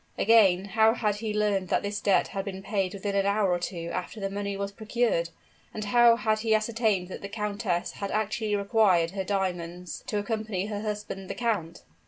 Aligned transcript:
Again, 0.17 0.65
how 0.65 0.95
had 0.95 1.17
he 1.17 1.31
learned 1.31 1.67
that 1.67 1.83
this 1.83 2.01
debt 2.01 2.29
had 2.29 2.43
been 2.43 2.63
paid 2.63 2.95
within 2.95 3.15
an 3.15 3.27
hour 3.27 3.51
or 3.51 3.59
two 3.59 3.91
after 3.93 4.19
the 4.19 4.31
money 4.31 4.57
was 4.57 4.71
procured? 4.71 5.29
and 5.75 5.85
how 5.85 6.15
had 6.15 6.39
he 6.39 6.55
ascertained 6.55 7.07
that 7.09 7.21
the 7.21 7.29
countess 7.29 7.91
had 7.91 8.09
actually 8.09 8.55
required 8.55 9.11
her 9.11 9.23
diamonds 9.23 10.03
to 10.07 10.17
accompany 10.17 10.65
her 10.65 10.81
husband 10.81 11.29
the 11.29 11.35
count? 11.35 11.83